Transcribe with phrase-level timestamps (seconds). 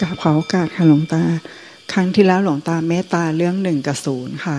[0.00, 1.22] กราบขอโอกาสค่ะหลวงตา
[1.92, 4.58] ครั้งที่แล้วหลวงตาเมตตาเรื่องหนึ่งกับศูนย์ค่ะ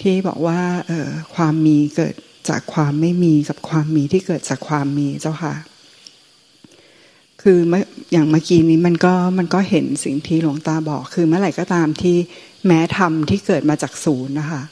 [0.00, 2.14] ที่บอกว่าเออความมีเกิด
[2.48, 5.54] จากความไม่มีกับความมีที่เกิดจากความมีเจ้าค่ะ
[7.42, 7.82] คือเมื่อ
[8.12, 12.16] อย่างเมื่อกี้นี้มันก็มันก็เห็นสิ่งที่หลวงตาบอก คือเมื่อไหร่ก็ตามที่
[12.66, 14.62] แม้ธรรมที่เกิดมาจากศูนย์นะคะ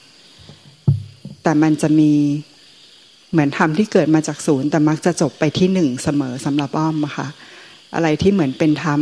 [1.42, 2.12] แต่มันจะมี
[3.32, 7.28] เหมือนธรรมที่เกิดมาจากศูนย์แต่มักจะจบไปที่หนึ่งเสมอสำหรับอ้อมอะค่ะ
[7.94, 9.00] อะไรที่เหมือนเป็นธรรม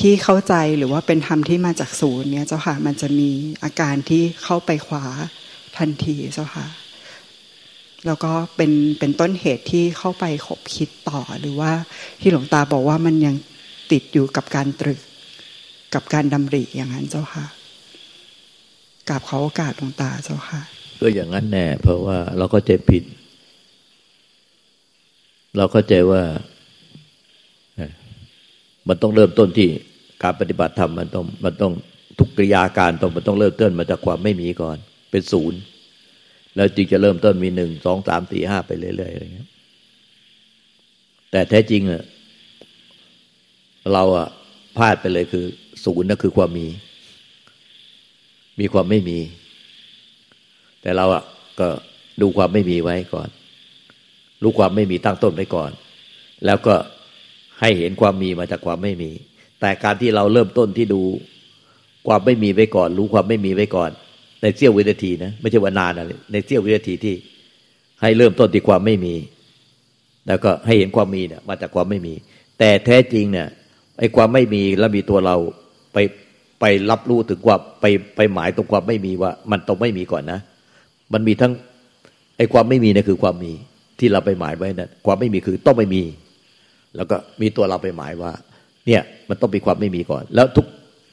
[0.00, 3.30] ที่เข้าใจหรือว่าเป็นธรรมที่มาจากศูนย์เนี่ยเจ้าค่ะ มันจะมี
[3.64, 5.04] อาการที่เข้าไปขวา
[5.78, 6.66] ทันทีเจ้าค่ะ
[8.06, 11.70] แล้วก็เป็นเป็นต้นเหตุที่เข้าไปขบคิดต่อหรือว่า
[12.20, 13.34] ที่หลวงตาบอกว่ามันยัง
[13.92, 15.00] ติดอยู่กับการตรึก
[15.94, 17.44] กับการดำริอย่างนั้นเจ้าค่ะ
[19.08, 20.60] กราบขอโอกาสหลวงตาเจ้าค่ะ
[21.00, 23.04] ก็อย่างนั้นแน่เพราะว่าเราก็ใจผิด
[25.56, 26.22] เราเข้าใจว่า
[28.88, 29.68] มันต้องเริ่มต้นที่
[30.22, 31.72] การปฏิบัติธรรมมันต้องมันต้อง
[32.18, 34.76] ทุกกิริยาการต้องมันต้องเริ่มต้นมาจากความไม่มีก่อน
[35.10, 35.58] เป็นศูนย์
[36.56, 39.48] แล้วจึงจะเริ่มต้นมีหนึ่งสองสามสี่ห้าไปเรื่อยๆอะไรเงี้ย
[41.30, 42.02] แต่แท้จริงอะ
[43.92, 44.28] เราอะ
[44.76, 45.44] พลาดไปเลยคือ
[45.84, 46.66] ศูนย์นั่นคือความมี
[48.60, 49.18] มีความไม่มี
[50.82, 51.24] แต่เราอะ
[51.60, 51.68] ก็
[52.20, 53.28] ดูความไม่มีไว้ก่อน
[54.42, 55.70] รู้ความไม่มีตั้งต้นไว้ก่อน
[56.46, 56.74] แล้วก็
[57.60, 59.10] ให้เห็นความมีมาจากความไม่มี
[59.60, 61.02] แต่การที่เราเริ่มต้นที่ดู
[62.06, 63.90] ความไม่มีไว้ก่อน รู้ความไม่มีไว้ก่อน
[64.42, 67.14] ในเสี้ยววินาทีนะไม่ใช่ว่านานนะไรในเสี้ยววินาทีที่
[68.02, 69.14] ให้เริ่มต้นที่ความไม่มี
[70.26, 72.14] แล้วก็ให้เห็นความมีเนี่ยมาจากความไม่มี
[72.58, 73.48] แต่แท้จริงเนี่ย
[73.98, 75.36] ไอ้ความไม่มีแล้วมีตัวเรา
[75.92, 75.98] ไป
[76.60, 77.84] ไปรับรู้ถึงความไป
[78.16, 80.40] ไปหมายตรงความไม่มีว่า มันต้องไม่มีก่อนนะ
[81.12, 81.52] มันมีทั้ง
[82.36, 83.52] ไอ้ความไม่มีเนี่ยคือความมี
[83.98, 86.02] ที่เราไปหมายไว้นะั้นความไม่มีคือต้องไม่มี
[86.96, 88.32] แล้วก็มีตัวเราไปหมายว่า
[88.86, 90.66] เนี่ยมันต้องมีความไม่มีก่อน แล้วทุก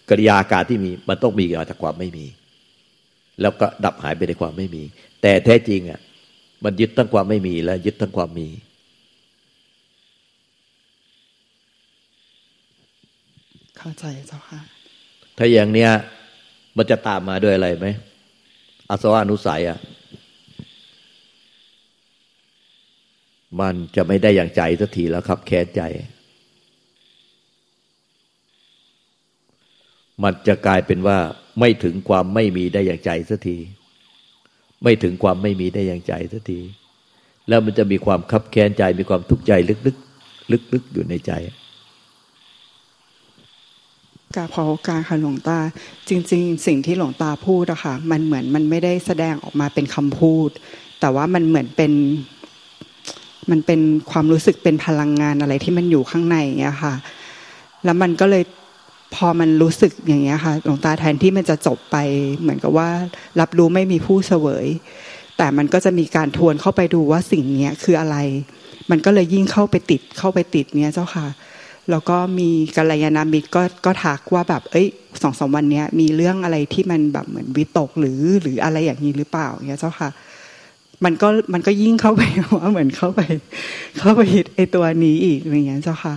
[0.10, 2.26] กิริยาการที่มีมันต้องมีมาจากความไม่มี
[3.42, 4.84] แล้วก็ดับหายไปในความไม่มี
[5.22, 6.00] แต่แท้จริงอะ
[6.64, 8.48] มันยึดทั้งความไม่มีและยึดทั้งความมี
[13.78, 14.60] เข้าใจเจ้าค่ะ
[15.38, 15.92] ถ้าอย่างเนี้ย
[16.78, 17.88] มันจะตามมาด้วยอะไรไหม
[18.90, 19.80] อาสวะอนุสัยอะ
[23.62, 25.82] มันจะไม่ได้อย่างใจสักทีแล้วครับ แค้นใจ
[30.24, 31.18] มันจะกลายเป็นว่า
[31.60, 33.58] ไม่ถึงความไม่มีได้อย่างใจสักที
[34.84, 36.60] ไม่ถึงความไม่มีได้อย่างใจสักที
[37.50, 41.32] แล้วมันจะมีความคับแค้นใจมีความทุกข์ใจลึกๆลึกๆอยู่ในใจ
[44.36, 45.60] กาพอการค่ะหลวงตา
[46.10, 50.50] จริง ๆ สิ่งที่หลวงตาพูดอะค่ะมันเหมือนมันไม่ได้แสดงออกมาเป็นคำพูด
[51.00, 51.92] แต่ว่ามันเหมือนเป็น
[53.52, 53.80] มันเป็น
[54.12, 56.94] ความรู้สึกเป็นพลังงานอะไรที่มันอยู่ข้างในเงี้ยค่ะ
[57.84, 58.44] แล้วมันก็เลย
[59.16, 61.98] พอมันรู้สึกอย่างเงี้ยค่ะหลวงตาแทนที่มันจะจบไป
[62.40, 62.90] เหมือนกับว่า
[63.40, 64.66] รับรู้ไม่มีผู้เสวย
[65.38, 68.18] แต่มันก็จะมีการทวนเข้าไปดูว่าสิ่งเนี้ยคืออะไร
[68.92, 71.28] มันก็เลยยิ่งเข้าไปติดเข้าไปติดเนี้ยเจ้าค่ะ
[71.90, 74.88] แล้วก็มีกัลยาณมิตรก็ก็ทักว่าแบบ เอ้ย
[75.22, 80.10] สองสามวันเนี้ยมีเรื่องอะไรที่มันแบบเหมือนวิตกหรือหรืออะไรอย่างนี้หรือเปล่าเนี้ยเจ้าค่ะ
[81.06, 82.22] มันก็มันก็ยิ่งเข้าไป
[82.58, 83.22] ว่าเหมือนเข้าไป
[83.98, 86.16] เข้าไปฮิตไอตัวนี้อีกอย่างเงี้ยเจ้าค่ะ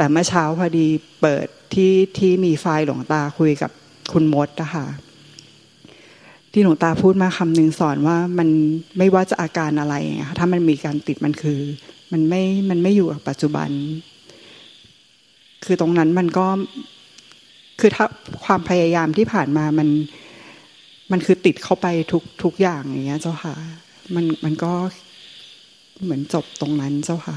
[0.00, 0.86] แต่เมื่อเช้าพอดี
[1.20, 3.70] เปิดที่ที่มีไฟล์หลวงตาคุยกับ
[4.12, 4.86] คุณมดนะคะ
[6.52, 8.48] ที่หลวงตาพูดมาคำหนึ่งสอนว่ามัน
[8.98, 9.94] ไม่ว่าจะอาการอะไร
[10.28, 11.60] คะถ้ามันมีการติดมันคือ
[12.12, 13.68] มันไม่มันไม่อยู่กับปัจจุบัน
[15.64, 16.46] คือตรงนั้นมันก็
[17.80, 18.06] คือถ้า
[18.44, 19.88] ความพยายามที่ผ่านมามัน
[21.12, 23.54] มันคือติดเข้าไปทุกทุกอย่างอย่างเงี้ย เจ้าค่ะ
[24.14, 24.72] มันมันก็
[26.02, 27.34] เหมือนจบตรงนั้นเจ้าค่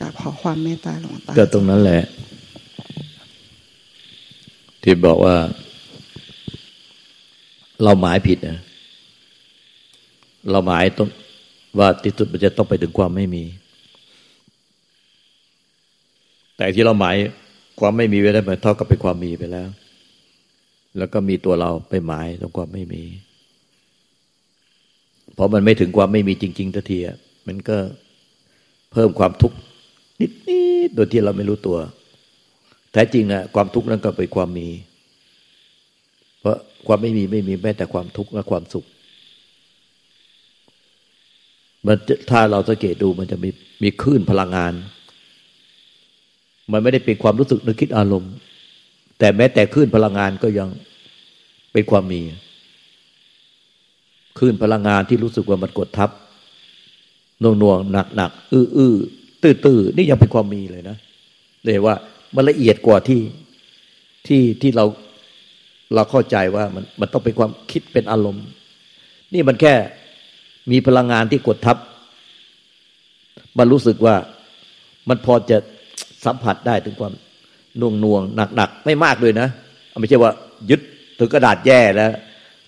[0.00, 2.02] กับขอความเมตตาหลวงตาก็ตรงนั้นแหละ
[4.82, 5.36] ที่บอกว่า
[7.82, 8.58] เราหมายผิดนะ
[10.50, 11.08] เราหมายต้อง
[11.78, 13.44] ว่าที่สุดมันจะต้องไปถึงความไม่มี
[16.56, 17.16] แต่ที่เราหมาย
[17.80, 19.68] ความไม่มีไว้ได้หมายเท่ากับเป็นความมีไปแล้ว
[20.98, 23.02] แล้วก็มีตัวเราไปหมายตรงความไม่มี
[25.34, 26.98] เพอมันไม่ถึงความไม่มีจริงๆทันที
[27.46, 27.76] มันก็
[28.92, 29.56] เพิ่มความทุกข์
[30.20, 30.26] นิ
[30.86, 31.78] ดๆโดยที่เราไม่รู้ตัว
[32.92, 34.68] แท้จริงนะความทุกข์นั้นก็เป็นความมี
[36.40, 36.56] เพราะ
[36.86, 38.86] ความไม่มีไม่มีแม้แต่ความทุกข์และความสุข
[41.86, 41.98] มัน
[42.30, 43.50] ถ้าเราสังเกตดูมันจะมี
[43.82, 44.72] มีคลื่นพลังงาน
[46.72, 48.32] มันไม่ได้เป็นความรู้สึกนึกคิดอารมณ์
[49.18, 50.68] แต่แม้แต่คลื่นพลังงานก็ยัง
[51.72, 52.20] เป็นความมี
[54.38, 56.10] คลื่นพลังงานที่รู้สึกว่ามันกดทับ
[57.42, 58.94] น่วงน่วงหนักหนักอื้ออื้อ
[59.42, 60.96] ตื้อตื้อนี่ยังเป็นความมีเลยนะ
[61.64, 61.94] เลยว่า
[62.36, 63.20] มันละเอียดกว่าที่
[64.26, 64.84] ที่ที่เรา
[65.94, 68.46] เราเข้าใจว่ามันมันต้องเป็นความคิดเป็นอารมณ์
[69.34, 69.74] นี่มันแค่
[70.70, 71.76] มีพลังงานที่กดทับ
[73.58, 74.14] มันรู้สึกว่า
[75.08, 75.58] มันพอจะ
[76.24, 77.12] สัมผัสได้ถึงความ
[77.80, 79.48] น่วงน่วงหนักหนักไม่มากเลยนะ
[80.00, 80.30] ไม่ใช่ว่า
[80.70, 80.80] ยึด
[81.18, 82.10] ถึงกระดาษแย่แล้ว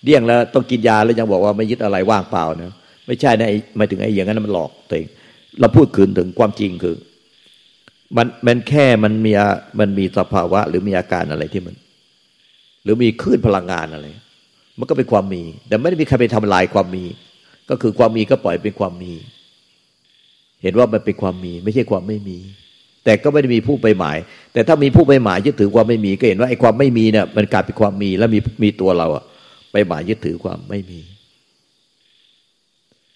[0.05, 2.73] เดี่ยงแล้วต้องกินยาแล้วยังบอกว่าไม่ยึดอะไรว่างเปล่านะ
[3.07, 5.09] ไม่ใช่นะหมายถึงไอ้อย่างนั้นมันหลอกตัวเอง
[5.61, 6.97] เราพูดคืนถึงความจริงคือ
[8.17, 9.33] มันมันแค่มันมี
[9.81, 11.75] มันมีสภาวะ หรือมีอาการอะไรที่มัน
[12.85, 14.07] หรือมีคลื่นพลังงานอะไร
[14.79, 17.05] มันก็เป็นความมี แต่ไม่ได้มีใครไปทำลายความมี
[17.71, 19.13] ก็คือความมีก็ปล่อยเป็นความมี
[20.63, 22.39] เห็นว่ามันเป็นความมี ไม่ใช่ความไม่มี
[23.05, 24.19] แต่ก็ไม่ได้มีผู้ไปหมาย
[24.53, 29.25] แต่ถ้ามีผู้ไปหมายยึดถือความไม่มี ก็เห็นว่าไอ้ความไม่มีเนี่ยมันกลายเป็นความมี แล้วมีมีตัวเราอะ
[29.73, 31.01] ไปหมายยึดถือความไม่มี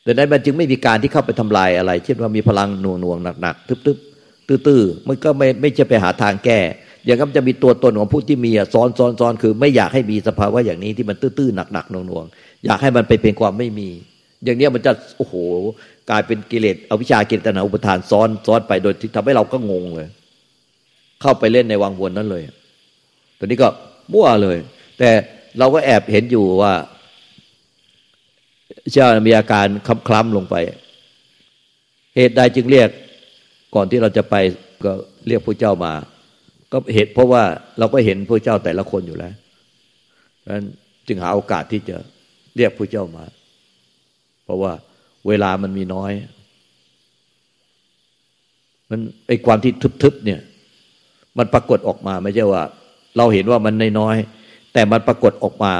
[0.06, 6.58] ดังนั้นมันจึงไม่มีการที่เข้าไปทำลายอะไร เช่นว่ามีพลังหน่วงหน่วงหนักๆทึบๆตื้อๆมันก็ไม่ไม่จะไปหาทางแก้
[7.04, 12.24] อย่างนั้นจะมีตัวตนของผู้ที่มีซ้อนซ้อนซ้อนคือ ไม่อยากให้มีสภาวะอย่างนี้ที่มันตื้อๆหนักๆหน่วงหน่วง
[12.64, 13.88] อยากให้มันไปเป็นความไม่มี
[14.44, 15.34] อย่างนี้มันจะโอ้โห
[16.10, 20.08] กลายเป็นกิเลสเอาวิชากิเลสตนาอุปทานซ้อนซ้อนไปโดยที่ทำให้เราก็งงเลย
[21.22, 22.42] เข้าไปเล่นในวังวนนั้นเลย
[23.38, 23.68] ตอนนี้ก็
[24.12, 24.58] มั่วเลย
[24.98, 25.10] แต่
[25.58, 26.72] เราก็แอบเห็นอยู่ว่า
[28.92, 30.56] เจ้ามีอาการคล้ำคล้ำลงไป
[32.16, 32.88] เหตุใดจึงเรียก
[33.74, 34.34] ก่อนที่เราจะไป
[34.84, 34.92] ก็
[35.28, 35.92] เรียกพระเจ้ามา
[36.72, 37.42] ก็เหตุเพราะว่า
[37.78, 39.34] เราก็เห็นพระเจ้าแต่ละคนอยู่แล้ว
[40.48, 40.64] นั้น
[41.08, 41.96] จึงหาโอกาสที่จะ
[42.56, 43.24] เรียกพระเจ้ามา
[44.44, 44.72] เพราะว่า
[45.28, 46.12] เวลามันมีน้อย
[48.90, 49.72] มันไอความที่
[50.02, 50.40] ทึบๆเนี่ย
[51.38, 52.62] มันปรากฏออกมาไม่ใช่ว่า
[53.16, 54.16] เราเห็นว่ามันน้อย
[54.72, 55.72] แต่มันปรากฏออกมา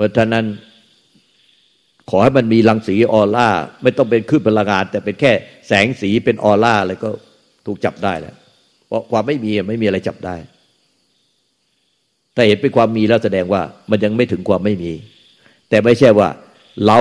[0.00, 0.46] เพราะฉะนั้น
[2.10, 3.48] ขอให้มันมีรังสีออร่า
[3.82, 5.32] ไม่ต้องเป็นคลื่นพลังงาน แต่เป็นแค่
[5.68, 7.10] แสงสีเป็นออร่าอะไรก็
[7.66, 8.36] ถูกจับได้แล้ว
[8.86, 10.36] เพราะความไม่มีไม่มีอะไรจับได้
[12.34, 14.92] แต่เห็นเป็นความมีแล้วแสดงว่ามันยังไม่ถึงความไม่มี
[15.68, 16.28] แต่ไม่ใช่ว่า
[16.86, 16.98] เรา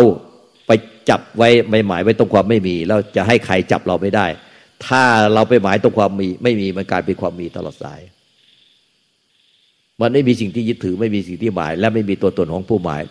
[0.68, 0.72] ไป
[1.10, 4.28] จับไว้ไม่หมายไว้ตรงความไม่มี แล้วจะให้ใครจับเราไม่ได้
[4.88, 5.04] ถ้า
[5.34, 8.02] เราไปหมายตรงความมี ไม่มีมันกลายเป็นความมีตลอดสาย
[10.02, 13.02] มันไม่มีสิ่งที่ยึดถือ ไม่มีสิ่งที่หมาย และไม่มีตัวตนของผู้หมาย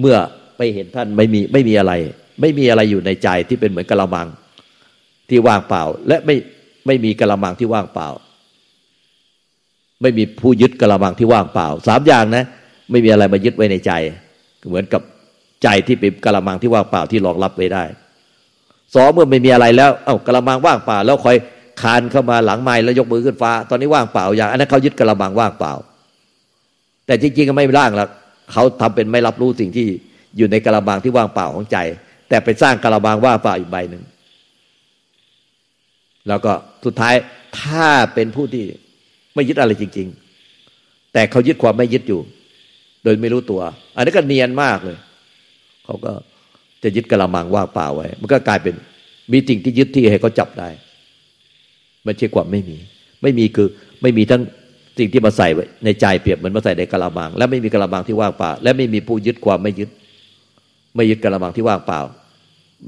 [0.00, 0.16] เมื่อ
[0.56, 1.92] ไปเห็นท่านไม่มีไม่มีอะไร
[2.40, 4.26] ไม่มีอะไรอยู่ในใจที่เป็นเหมือนกะละมัง
[5.30, 6.36] ที่ว่างเปล่า และไม่
[6.86, 8.08] ไม่มีกะละมังที่ว่างเปล่า
[10.02, 12.44] ไม่มีผู้ยึดกะละมังที่ว่างเปล่าสามอย่างนะ
[12.90, 13.92] ไม่มีอะไรมายึดไว้ในใจ
[14.68, 15.02] เหมือนกับ
[15.62, 17.84] ใจที่เป็นกะละมังที่ว่างเปล่าที่รองรับไว้ได้
[18.94, 21.36] สองเมื่อไม่มีอะไรแล้ว เอ้ากะละมังว่างเปล่า แล้วคอย
[21.82, 25.72] คานเข้ามาหลังไม้แล้วยกมือขึ้นฟ้า ตอนนี้ว่างเปล่าอย่างอันนั้นเขายึดกะละมังว่างเปล่า
[27.10, 28.08] แต่จริงๆก็ไม่ร่างหรอก
[28.52, 29.86] เขาทำเป็นไม่รับรู้สิ่งที่
[30.36, 31.76] อยู่ในกระบางที่ว่างเปล่าของใจ
[32.28, 34.02] แต่ไปสร้างกระบางว่างเปล่าอีกใบหนึ่ง
[36.28, 36.52] แล้วก็
[36.84, 37.14] สุดท้าย
[37.60, 38.64] ถ้าเป็นผู้ที่
[39.34, 40.08] ไม่ยึดอะไรจริง
[40.60, 42.20] ๆ แต่เขายึดความไม่ยึดอยู่
[43.04, 43.60] โดยไม่รู้ตัว
[43.96, 44.98] อันนี้ก็เนียนมากเลย
[45.84, 46.12] เขาก็
[46.82, 48.74] จะยึดกระมังว่างเปล่าไว้ มันก็กลายเป็น
[49.32, 50.68] มีสิ่งที่ยึดที่ให้เขาจับได้
[52.04, 52.76] ไม่ใช่ความไม่มี
[53.22, 53.68] ไม่มีคือ
[54.02, 54.42] ไม่มีทั้ง
[54.98, 55.48] สิ่งที่มาใส่
[55.84, 59.90] ในใจเปรียบเหมือนมาใส่ในกระมัง และไม่มีกระมังที่ว่างเปล่า และไม่มีผู้ยึดความไม่ยึด
[60.96, 62.00] ไม่ยึดกระมังที่ว่างเปล่า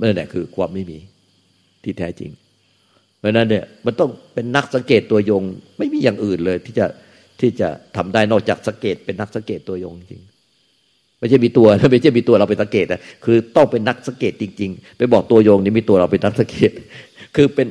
[0.00, 0.98] นั่นแหละคือความไม่มี
[1.84, 2.30] ที่แท้จริง
[3.18, 5.42] เพราะนั้นเนี่ยมันต้องเป็นนักสังเกตตัวยง
[5.78, 6.86] ไม่มีอย่างอื่นเลยที่จะ
[7.40, 10.22] ที่จะทำได้นอกจากสังเกต เป็นนักสังเกตตัวยงจริง
[11.18, 16.70] ไม่ใช่มีตัวไม่ใช่มีตัวเราไปสังเกตนะคือต้องเป็นนักสังเกตจริง ๆ ไปบอกตัวยงนี่มีตัวเราเป็นนักสังเกต
[17.36, 17.66] คือเป็น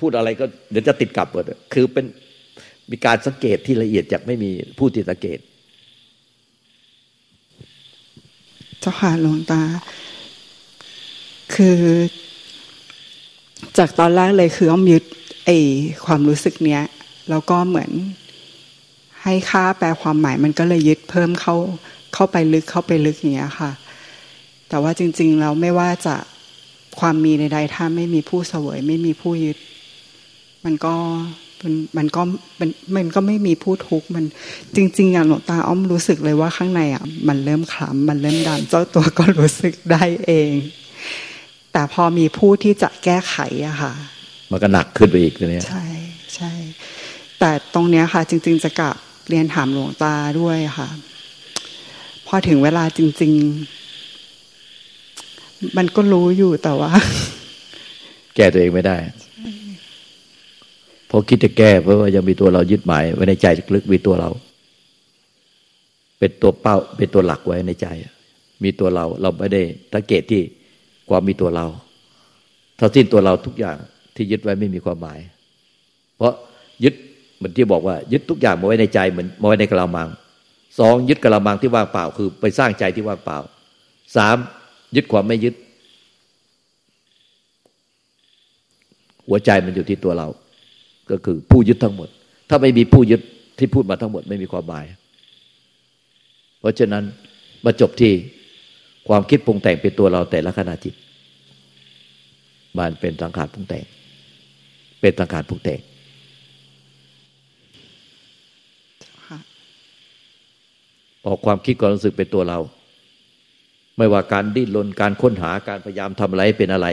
[0.00, 2.04] พูดอะไรก็เดี๋ยวจะติดกลับหมดคือเป็น
[2.90, 5.38] มีการสังเกตที่ละเอียดจากไม่มีผู้ที่สังเกต
[8.80, 9.62] เจ้าค่ะหลวงตา
[11.54, 11.78] คือ
[13.78, 15.04] จากตอนแรกเลยคืออ้อมยึด
[15.44, 15.50] ไอ
[16.04, 16.82] ความรู้สึกเนี้ย
[17.30, 17.90] แล้วก็เหมือน
[19.22, 21.56] ให้ค่าแปลความหมายมันก็เลยยึดเพิ่มเข้า
[22.14, 23.70] เข้าไปลึกเข้าไปลึกอย่างเงี้ยค่ะ
[24.68, 26.16] แต่ว่าจริงๆแล้วไม่ว่าจะ
[27.00, 29.58] ความมีใดๆถ้าไม่มีผู้เสวย ไม่มีผู้ยึด
[30.64, 30.94] มันก็
[31.64, 32.22] มันมันก็
[32.60, 34.24] มันมันก็ไม่มีผู้ทุกข์มัน
[34.76, 40.50] จริง ๆอะหลวงตาอ้อมรู้สึกเลยว่าข้างในอะมันเริ่มขลำมันเริ่มดำเจ้าตัวก็รู้สึกได้เอง
[41.72, 43.36] แต่พอมีผู้ที่จะแก้ไข
[43.66, 43.92] อะค่ะ
[44.50, 45.84] มันก็หนักขึ้นไปอีกเนี่ยใช่
[46.34, 46.52] ใช่
[47.38, 48.94] แต่ตรงเนี้ยค่ะ จริง ๆ จะกลับ
[49.28, 50.88] เรียนถามหลวงตาด้วยค่ะ
[52.26, 53.32] พอถึงเวลาจริง
[54.94, 56.92] ๆ มันก็รู้อยู่แต่ว่า
[58.36, 58.96] แก้ตัวเองไม่ได้
[61.10, 64.30] พอคิดจะแก้ เพราะว่ายังมีตัวเรายึดหมายไว้ในใจลึกมีตัวเรา
[66.18, 67.86] เป็นตัวเป้า เป็นตัวหลักไว้ในใจ
[68.64, 69.62] มีตัวเรา เราไม่ได้
[69.92, 70.42] สังเกตที่
[71.08, 71.66] ความมีตัวเรา
[72.78, 73.76] ถ้าสิ้นตัวเราทุกอย่าง
[74.14, 75.18] ที่ยึดไว้ไม่มีความหมาย
[76.16, 76.32] เพราะ
[76.84, 76.94] ยึด
[77.36, 80.08] เหมือนที่บอกว่า ยึดทุกอย่างมาไว้ในใจเหมือนมาไว้ในกระมัง
[80.78, 83.38] สองยึดกระมังที่ว่างเปล่า คือ ไปสร้างใจที่ว่างเปล่า
[84.16, 84.36] สาม
[84.96, 85.54] ยึดความไม่ยึด
[89.26, 90.28] หัวใจมันอยู่ที่ตัวเรา
[91.10, 92.08] ก็คือผู้ยึดทั้งหมด
[92.48, 93.20] ถ้าไม่มีผู้ยึด
[93.58, 94.84] ที่พูดมาทั้งหมดไม่มีความหมาย
[96.60, 97.04] เพราะฉะนั้น
[97.64, 98.12] มาจบที่
[99.08, 100.94] ความคิดปรุงแต่งเป็นตัวเราแต่ละขณะจิต
[102.78, 103.84] มันเป็นสังขารปรุงแต่ง
[105.00, 105.80] เป็นสังขารปรุงแต่ง
[111.26, 112.58] ออกความคิดความรู้สึกเป็นตัวเรา
[113.96, 116.88] ไม่ว่าการดิ้นรนการค้นหาการพยายามทำอะไรเป็นอะไร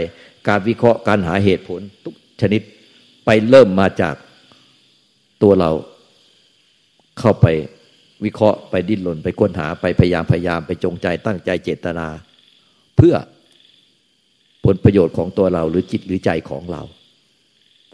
[0.48, 2.62] การวิเคราะห์การหาเหตุผลทุกชนิด
[3.30, 4.16] ไปเริ่มมาจาก
[5.44, 5.72] ตัวเรา
[7.20, 7.46] เข้าไป
[8.26, 12.08] วิเคราะห์ไปดิ้นรนไปค้นหาไปพยายามพยายามไปจงใจตั้งใจเจตนา
[12.98, 13.16] เพื่อ
[14.66, 16.82] ผลประโยชน์ของตัวเราหรือจิตหรือใจของเรา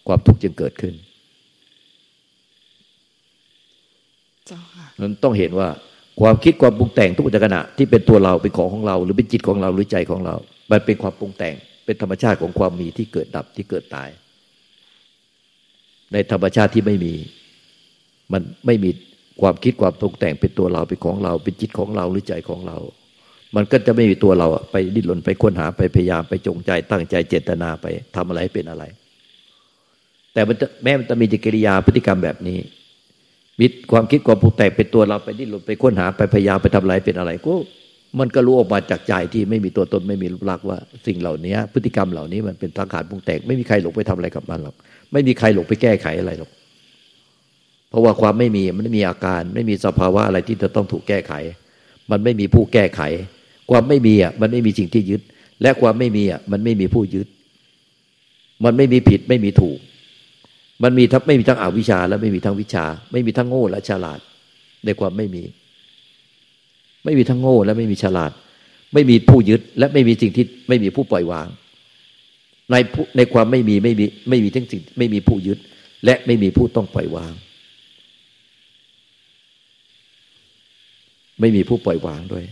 [0.08, 0.94] ความทุกข์จึงเกิดขึ้น
[5.02, 5.70] นั้นต้องเห็นว่า
[6.22, 10.36] ความคิดความปรุงแต่งทุกขณะที่เป็นตัวเราเป็นของของเรา หรือเป็นจิตของเราหรือใจของเรา
[10.72, 14.10] มันเป็นความปรุงแต่งเป็นธรรมชาติของความมีที่เกิดดับที่เกิดตาย
[16.14, 17.14] ในธรรมชาติที่ไม่มี
[18.34, 18.90] มันไม่มี
[19.42, 22.78] ความคิดความปรุงแต่งเป็นตัวเราเป็นของเรา เป็นจิตของเราหรือใจของเรา
[23.56, 28.84] มันก็จะไม่มีตัวเราไปดิ้นรนไปค้นหาไปพยายามไปจงใจ ตั้งใจเจตนาไปทำอะไรเป็นอะไร
[30.34, 32.60] แต่มันแม้มันจะมีจิกิริยาพฤติกรรมแบบนี้
[33.60, 37.54] มิตความคิดความผูกแตกเป็นตัวเราไปดิ้นรนไปค้นหาไปพยายามไปทำอะไรเป็นอะไรก็
[38.20, 40.78] มันก็รู้ออกมาจากใจที่ไม่มีตัวตนไม่มีรูปลักษณ์ว่า
[41.08, 44.76] สิ่งเหล่านี้พฤติกรรมเหล่านี้มันเป็นสังขารปรุงแต่งไม่มีใครหลงไปทำอะไรกับมันหรอก
[45.12, 46.52] ไม่มีใครหลงไปแก้ไขอะไรหรอก
[47.90, 51.34] เพราะว่าความไม่มีมันไม่มีอาการ ไม่มีสภาวะอะไรที่จะต้องถูกแก้ไข
[52.12, 53.02] มันไม่มีผู้แก้ไข
[53.72, 55.22] ความไม่มีอะมันไม่มีสิ่งที่ยึด
[55.62, 57.28] และความไม่มีอะมันไม่มีผู้ยึด
[58.64, 59.80] มันไม่มีผิดไม่มีถูก
[60.84, 64.20] มันมีทั้งไม่มีทั้งอวิชชา และไม่มีทั้งวิชา ไม่มีทั้งโง่และฉลาด
[64.86, 65.44] ในความไม่มี
[67.04, 68.32] ไม่มีทั้งโง่และไม่มีฉลาด
[68.94, 71.48] ไม่มีผู้ยึดและไม่มีสิ่งที่ไม่มีผู้ปล่อยวาง
[72.72, 72.76] ใน
[73.18, 75.58] ในความไม่มีไม่มีไม่มีทั้งสิ่งไม่มีผู้ยึด
[76.06, 77.34] และไม่มีผู้ต้องปล่อยวาง
[81.40, 82.44] ไม่มีผู้ปล่อยวางด้วย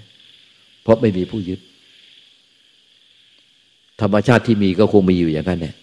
[0.84, 1.60] เพราะไม่มีผู้ยึด
[4.02, 5.76] ธรรมชาติที่มีก็คงมีอยู่อย่างนั้นเนี่ย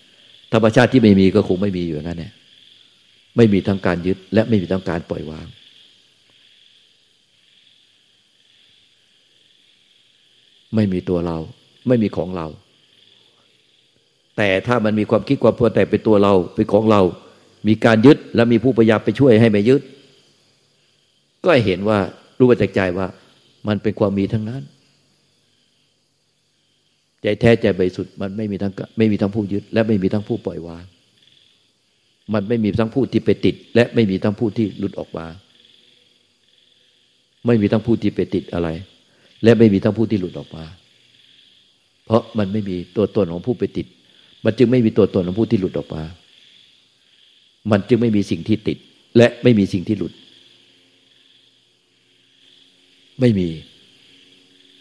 [0.52, 2.32] ธรรมชาติที่ไม่มีก็คงไม่มีอยู่อย่างนั้นเนี่ย
[3.36, 5.46] ไม่มีทั้งการยึด และไม่มีทั้งการปล่อยวาง
[10.74, 11.36] ไม่มีตัวเรา
[11.88, 12.46] ไม่มีของเรา
[14.36, 17.02] แต่ถ้ามันมีความคิดความพูดแต่เป็นตัวเราเป็นของเรา
[17.68, 19.82] มีการยึดและมีผู้พยายามไปช่วยให้ไม่ยึด
[21.44, 21.98] ก็เห็นว่า
[22.38, 23.06] รู้ว่าใจว่า
[23.68, 24.62] มันเป็นความมีทั้งนั้น
[27.22, 30.84] ใจแท้ใจบริสุทธิ์มันไม่มีทั้งไม่มีทั้งผู้ยึด และไม่มีทั้งผู้ปล่อยวาง
[32.34, 35.26] มันไม่มีทั้งผู้ที่ไปติด และไม่มีทั้งผู้ที่หลุดออกมา
[37.46, 38.68] ไม่มีทั้งผู้ที่ไปติดอะไร
[39.42, 40.64] และไม่มีทั้งผู้ที่หลุดออกมา
[42.04, 43.86] เพราะมันไม่มีตัวตนของผู้ไปติด
[44.44, 46.02] มันจึงไม่มีตัวตนของผู้ที่หลุดออกมา
[47.70, 48.78] มันจึงไม่มีสิ่งที่ติด
[49.16, 50.12] และไม่มีสิ่งที่หลุด
[53.20, 53.48] ไม่มี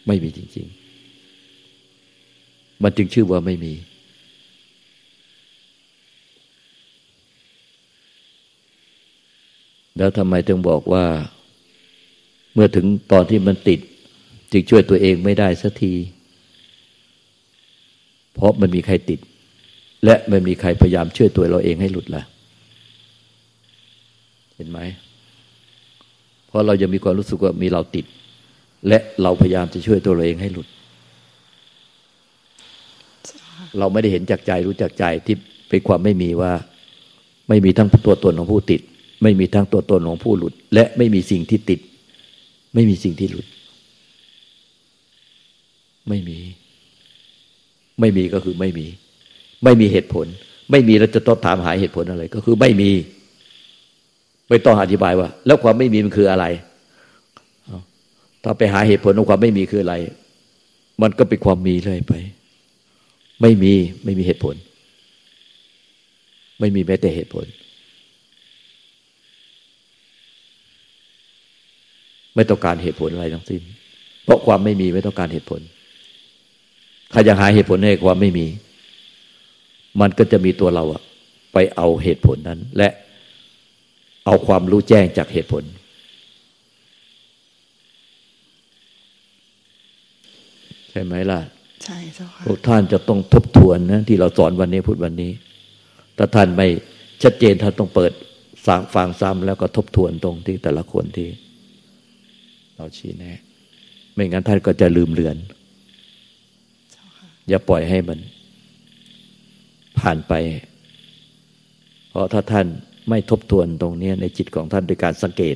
[0.07, 0.67] ไม่มีจริง
[1.93, 3.73] ๆ มันจึงชื่อว่าไม่มี
[9.97, 11.05] แล้วทำไมถึงบอกว่า
[12.53, 13.79] เมื่อถึงตอนที่มันติด
[14.51, 15.93] จึงช่วยตัวเองไม่ได้สักที
[18.33, 19.19] เพราะมันมีใครติด
[20.05, 22.23] และมันมีใครพยายามช่วยตัวเราเองให้หลุดละ่ะ
[24.55, 24.79] เห็นไหม
[26.47, 28.05] เพราะเรายังมีความรู้สึกว่ามีเราติด
[28.87, 30.67] และเราพยายามจะช่วยตัวเราเองให้หลุด
[33.79, 35.35] เราไม่ได้เห็นจากใจรู้จากใจที่
[35.69, 36.51] เป็นความไม่มีว่า
[37.49, 38.81] ไม่มีทั้งตัวตนของผู้ติด
[39.23, 41.79] ไม่มีทั้งตัวตนของผู้หลุด และไม่มีสิ่งที่ติด
[42.73, 43.45] ไม่มีสิ่งที่หลุด
[46.09, 46.39] ไม่มี
[47.99, 48.87] ไม่มีก็คือไม่มี
[49.63, 50.25] ไม่มีเหตุผล
[50.71, 52.91] ไม่มีเราจะต้องถามหาเหตุผลอะไร ก็คือไม่มี
[54.49, 56.45] ไม่ต้องอธิบายว่า แล้วความไม่มีมันคืออะไร
[58.43, 59.95] ถ้าไปหาเหตุผลของความไม่มีคืออะไร
[61.01, 62.13] มันก็เป็นความมีเลยไป
[63.41, 63.73] ไม่มี
[64.03, 64.55] ไม่มีเหตุผล
[66.59, 67.45] ไม่มีแม้แต่เหตุผล
[72.35, 73.61] ไม่ต้องการเหตุผลอะไรทั้งสิ้น
[74.23, 75.61] เพราะความไม่มีไม่ต้องการเหตุผล
[77.11, 78.47] ใครอยากหาเหตุผลให้ความไม่มี
[80.01, 81.01] มันก็จะมีตัวเราอะ
[81.53, 82.89] ไปเอาเหตุผลนั้น และ
[84.25, 85.63] เอาความรู้แจ้งจากเหตุผล
[90.91, 91.39] ใช่ไหมล่ะ
[91.83, 95.31] ใช่เจ้าค่ะพวกท่านจะต้องทบทวนนะที่เราสอนวันนี้พูดวันนี้
[96.17, 96.67] ถ้าท่านไม่
[97.23, 98.11] ชัดเจนท่านต้องเปิด
[98.95, 101.27] ฟังซ้ำแล้วก็ทบทวนตรงที่แต่ละคนที่
[102.77, 103.39] เราชี้แนะ
[104.13, 105.37] ไม่งั้นท่านก็จะลืมเลือน
[107.49, 108.19] อย่าปล่อยให้มัน
[109.99, 110.33] ผ่านไป
[112.09, 112.67] เพราะถ้าท่าน
[113.09, 115.55] ไม่ทบทวนตรงนี้ในจิตของท่านโดยการสังเกต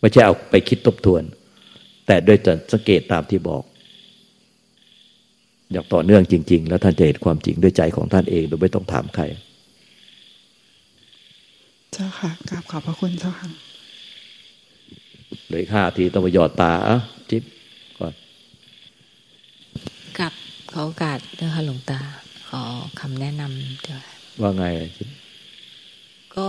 [0.00, 1.22] ไม่ใช่เอาไปคิดทบทวน
[2.06, 3.62] แต่โดยจะสังเกตตามที่บอก
[5.72, 9.24] อย่างต่อเนื่องจริง ๆ แล้วท่านจะเห็นความจริงด้วยใจของท่านเองโดยไม่ต้องถามใคร
[11.92, 13.48] เจ้าค่ะกราบขอบพระคุณเจ้าค่ะ
[15.50, 16.96] เลยห้าทีต้องไปหยอดตาอะ
[17.30, 17.42] จิ๊บ
[17.98, 18.14] ก่อน
[20.18, 20.32] กับ
[20.72, 22.00] ขอโอกาสเจ้าค่ะหลวงตา
[22.48, 22.62] ขอ
[23.00, 23.96] คำแนะนำเจ้า
[24.42, 24.64] ว่าไง
[24.96, 25.08] จิ๊บ
[26.36, 26.48] ก็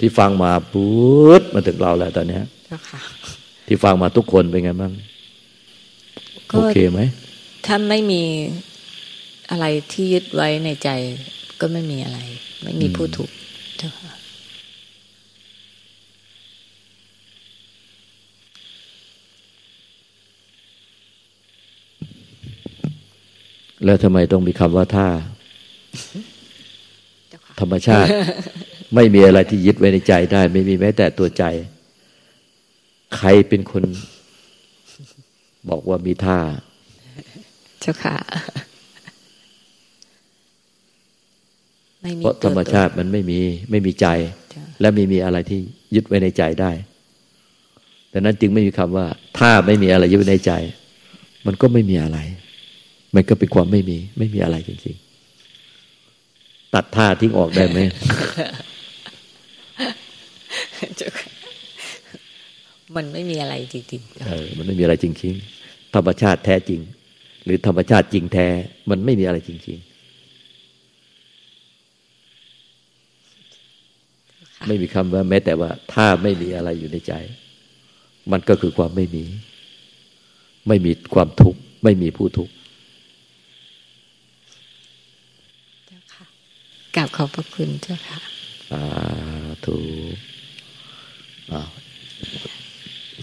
[0.00, 3.00] ที่ฟังมาปุ๊บมาถึงเราแล้วตอนนี้เจ้าค่ะ
[3.66, 4.92] ที่ฟังมาทุกคนเป็นไงบ้าง
[6.54, 7.00] โอเคไหม
[7.66, 8.22] ถ้าไม่มี
[9.50, 10.90] อะไรที่ยึดไว้ในใจ
[11.60, 12.18] ก็ไม่มีอะไร
[12.62, 13.30] ไม่มีผู้ถูก
[13.78, 14.12] เจ้าค่ะ
[23.84, 25.08] แล้วทำไมต้องมีคำว่าท่า
[27.60, 28.08] ธรรมชาติ
[28.94, 31.44] ไม่มีอะไรที่ยึดไว้ในใจได้ ไม่มีแม้แต่ตัวใจ
[33.16, 33.84] ใครเป็นคน
[35.68, 36.38] บอกว่ามีท่า
[37.80, 38.16] เจ้าค่ะ
[42.18, 43.38] เพราะธรรมชาติมันไม่มี
[43.70, 44.06] ไม่มีใจ
[44.80, 45.60] และไม่มีอะไรที่
[45.94, 46.72] ยึดไว้ในใจได้
[48.12, 49.06] ดังนั้นจึงไม่มีคำว่า
[49.38, 50.52] ถ้าไม่มีอะไรยึดไว้ในใจ
[51.46, 52.18] มันก็ไม่มีอะไร
[53.14, 57.78] มันก็เป็นความไม่มี ไม่มีอะไรจริงๆ ตัดท่าทิ้งออกได้ไหม
[62.96, 66.80] มันไม่มีอะไรจริงๆเออมันไม่มีอะไรจริงๆ ธรรมชาติแท้จริง
[67.44, 68.46] หรือธรรมชาติจริงแท้
[68.90, 69.88] มันไม่มีอะไรจริง ๆ
[74.66, 77.12] ไม่มีคำว่า แม้แต่ว่า ถ้าไม่มีอะไรอยู่ในใจ
[78.32, 79.24] มันก็คือความไม่มี
[80.68, 82.52] ไม่มีความทุกข์ ไม่มีผู้ทุกข์
[86.96, 88.18] กราบขอบพระคุณเจ้าค่ะ
[88.70, 88.82] สา
[89.64, 89.76] ธุ
[91.52, 91.68] อ้าว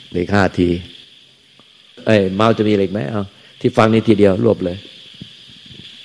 [0.10, 0.70] เหลือห้าที
[2.06, 3.24] เอ้ยเมาจะมีอะไรไหมเอา
[3.60, 4.78] ที่ฟังนี่ทีเดียวรวบเลย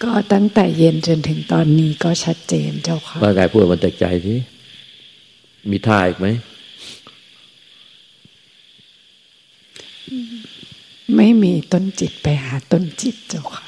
[0.03, 4.35] ก็ตั้งแต่เย็นจนถึงตอนนี้ก็ชัดเจนเจ้าค่ะว่าไงพูดมันแตกใจที
[5.71, 6.27] มีท่าอีกไหม
[11.17, 13.65] ไม่มีต้นจิตไปหาต้นจิตเจ้าค่ะ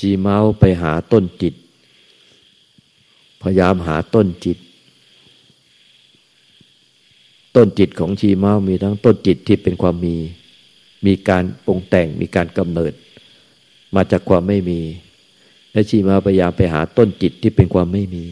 [0.00, 1.54] ชีเมาไปหาต้นจิต
[3.42, 4.58] พยายามหาต้นจิต
[7.56, 10.16] ต้นจิตของชีเมามีทั้งต้นจิตที่เป็นความมี
[11.06, 12.92] มีการปรุงแต่งมีการกำเนิด
[13.94, 14.80] มาจากความไม่มี
[15.72, 18.24] และชีเมาพยายามไปหาต้นจิตที่เป็นความไม่มี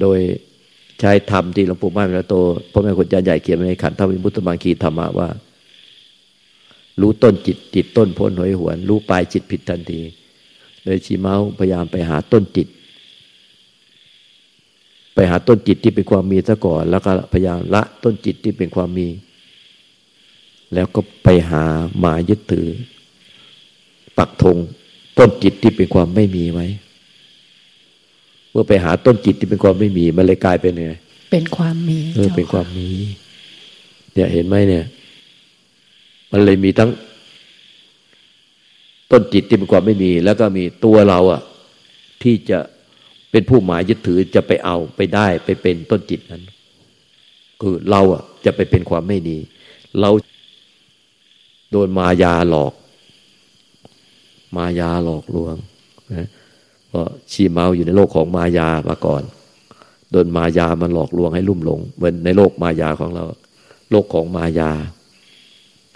[0.00, 0.18] โดย
[1.00, 2.34] ใช้ธรรมที่หลวงปู่มั่นแล้วโต
[2.72, 5.28] พ่อแม่คุณอาจารย์ใหญ่เขียนไว้ในขันธวิมุตตมังคีธรรมะว่า
[7.00, 10.00] รู้ต้นจิตจิตต้นพ้นหอยหวน รู้ปลายจิตผิดทันที
[10.84, 12.68] เลยชีเมาพยายามไปหาต้นจิต
[15.14, 19.08] ไปหาต้นจิตที่เป็นความมีซะก่อน แล้วก็พยายามละต้นจิตที่เป็นความมี
[20.74, 21.64] แล้วก็ไปหา
[22.04, 22.68] มายึดถือ
[24.18, 24.56] ปักธง
[25.18, 26.66] ต้นจิตที่เป็นความไม่มีไว้
[28.50, 30.94] เมื่อไปหาต้นจิตที่เป็นความไม่มีมันเลยกลายเป็นไง
[31.30, 32.88] เป็นความมีเออเป็นความมี
[34.14, 34.84] เนี่ยเห็นไหมเนี่ย
[36.32, 36.90] มันเลยมีทั้ง
[39.10, 41.40] ต้นจิตที่เป็นความไม่มี แล้วก็มีตัวเราอะ
[42.22, 42.58] ที่จะ
[43.30, 46.42] เป็นผู้หมายยึดถือจะไปเอาไปได้ไปเป็นต้นจิตนั้น
[47.60, 49.38] คือเราอะจะไปเป็นความไม่ดี
[50.00, 50.10] เรา
[51.70, 52.72] โดนมายาหลอก
[54.56, 55.54] มายาหลอกลวง
[56.12, 56.28] นะ
[56.88, 59.22] เพราะชีเมาอยู่ในโลกของมายามาก่อน
[60.10, 63.24] โดนมายามันหลอกลวงให้ลุ่มหลง เหมือนในโลกมายาของเรา
[63.90, 64.70] โลกของมายา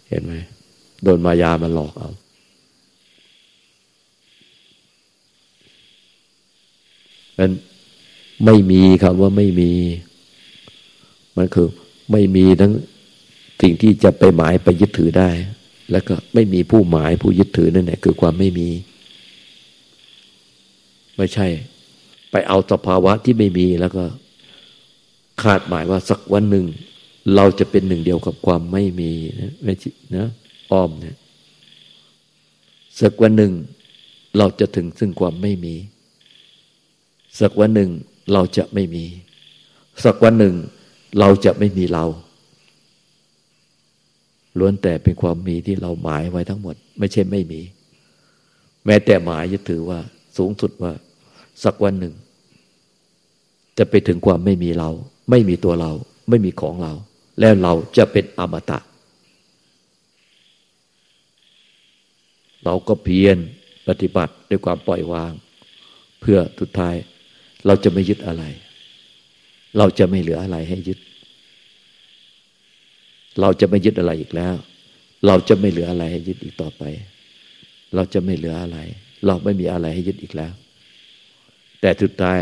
[0.09, 0.35] เห็นไหม
[1.03, 2.11] โดนมายามันหลอกเอา
[7.39, 7.51] มัน
[8.45, 9.73] ไม่มีคำว่าไม่มี
[11.37, 11.69] มันคือ
[12.13, 12.73] ไม่มีทั้ง
[13.63, 15.29] สิ่งที่จะไปหมายไปยึดถือได้
[15.91, 18.69] แล้วก็ไม่มีผู้หมายผู้ยึดถือนั่นแหละคือความไม่มี
[21.17, 21.47] ไม่ใช่
[22.31, 24.05] ไปเอาสภาวะที่ไม่มีแล้วก็
[25.43, 26.67] คาดหมายว่าสักวันหนึ่ง
[27.35, 29.75] เราจะเป็นหนึ่งเดียวกับความไม่มีนะไม่
[30.17, 30.27] นะ
[30.73, 31.17] อ้อมเนี่ย
[33.01, 33.53] สักวันหนึ่ง
[34.39, 35.75] เราจะถึงซึ่งความไม่มี
[37.41, 37.91] สักวันหนึ่ง
[38.33, 39.05] เราจะไม่มี
[40.05, 40.55] สักวันหนึ่ง
[41.19, 42.05] เราจะไม่มีเรา
[44.59, 47.61] ล้วนแต่เป็นความมีที่เราหมายไว้ทั้งหมด ไม่ใช่ไม่มี
[48.87, 49.99] แม้แต่หมายยึดถือว่า
[50.37, 50.93] สูงสุดว่า
[51.65, 52.15] สักวันหนึ่ง
[53.79, 54.91] จะไปถึงความไม่มีเรา
[55.31, 55.93] ไม่มีตัวเรา
[56.29, 56.93] ไม่มีของเรา
[57.41, 58.79] แล้วเราจะเป็นอมตะ
[62.65, 63.37] เราก็เพียร
[63.89, 65.33] ปฏิบัติด้วยความปล่อยวาง
[66.21, 66.95] เพื่อสุดท้าย
[67.67, 68.45] เราจะไม่ยึดอะไร
[69.79, 70.99] เราจะไม่เหลืออะไรให้ยึด
[73.41, 74.55] เราจะไม่ยึดอะไรอีกแล้ว
[75.27, 76.83] เราจะไม่เหลืออะไรให้ยึดอีกต่อไป
[77.95, 78.79] เราจะไม่เหลืออะไร
[79.27, 80.53] เราไม่มีอะไรให้ยึดอีกแล้ว
[81.81, 82.37] แต่สุดท้าย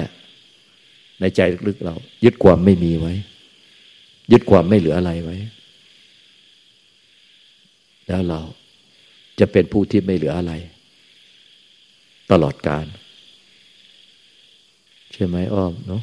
[1.21, 3.15] ในใจลึกๆเรา ยึดความไม่มีไว้
[4.33, 5.37] ยึดความไม่เหลืออะไรไว้
[8.07, 8.41] แล้วเรา
[9.39, 10.53] จะเป็นผู้ที่ไม่เหลืออะไร
[12.31, 12.87] ตลอดกาล
[15.13, 16.03] ใช่ไหมอ้อมเนาะ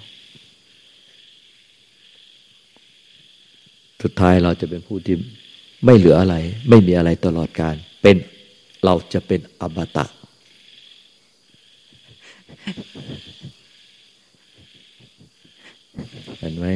[4.03, 5.15] สุดท้ายเราจะเป็นผู้ที่
[5.86, 6.36] ไม่เหลืออะไร
[6.69, 8.15] ไม่มีอะไรตลอดการ เป็น
[8.86, 10.05] เราจะเป็นอมตะ
[16.39, 16.67] เห็นไหม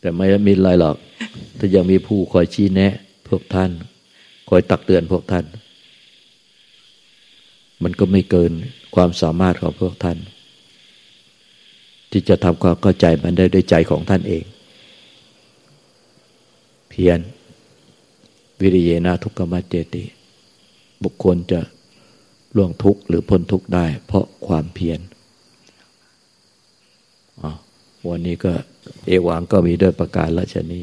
[0.00, 0.96] แต่ไม่มีอะไรหรอก
[1.58, 2.92] ถ้ายังมีผู้คอยชี้แนะ
[3.28, 3.70] พวกท่าน
[4.48, 5.44] คอยตักเตือนพวกท่าน
[7.82, 8.52] มันก็ไม่เกิน
[8.94, 10.18] ความสามารถของพวกท่าน
[12.10, 14.44] ที่จะทำความเข้าใจมันได้ด้วยใจของท่านเอง
[16.88, 17.18] เพียร
[18.60, 20.04] วิริเยนะทุกขมัจเจติ
[21.04, 21.60] บุคคลจะ
[22.56, 25.00] ล่วงทุกข์หรือพ้นทุกข์ได้ เพราะความเพียร
[28.08, 28.52] วันนี้ก็
[29.06, 30.82] เอวังก็มีด้วยประการละชนี